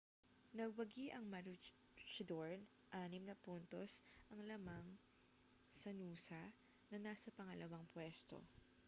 [0.57, 2.57] nagwagi ang maroochydore
[3.03, 3.91] anim na puntos
[4.33, 4.85] ang lamang
[5.79, 6.41] sa noosa
[6.89, 8.37] na nasa pangalawang puwesto